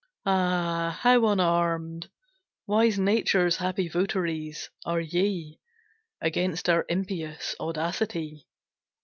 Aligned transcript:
Ah, 0.25 0.97
how 1.03 1.27
unarmed, 1.27 2.09
Wise 2.65 2.97
Nature's 2.97 3.57
happy 3.57 3.87
votaries, 3.87 4.71
are 4.83 4.99
ye, 4.99 5.59
Against 6.21 6.67
our 6.67 6.87
impious 6.89 7.53
audacity! 7.59 8.47